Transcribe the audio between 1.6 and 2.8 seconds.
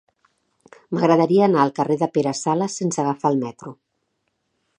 al carrer de Pere Sala